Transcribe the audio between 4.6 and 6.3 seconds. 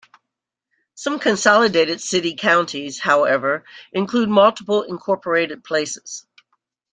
incorporated places.